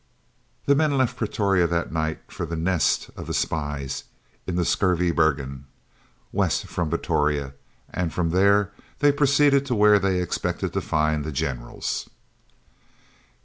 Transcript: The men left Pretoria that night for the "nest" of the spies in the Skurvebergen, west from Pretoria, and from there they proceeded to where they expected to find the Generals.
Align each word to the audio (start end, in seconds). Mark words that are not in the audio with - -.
The 0.65 0.73
men 0.73 0.97
left 0.97 1.15
Pretoria 1.15 1.67
that 1.67 1.91
night 1.91 2.21
for 2.29 2.47
the 2.47 2.55
"nest" 2.55 3.11
of 3.15 3.27
the 3.27 3.35
spies 3.35 4.05
in 4.47 4.55
the 4.55 4.65
Skurvebergen, 4.65 5.65
west 6.31 6.65
from 6.65 6.89
Pretoria, 6.89 7.53
and 7.87 8.11
from 8.11 8.31
there 8.31 8.71
they 8.97 9.11
proceeded 9.11 9.63
to 9.67 9.75
where 9.75 9.99
they 9.99 10.19
expected 10.19 10.73
to 10.73 10.81
find 10.81 11.23
the 11.23 11.31
Generals. 11.31 12.09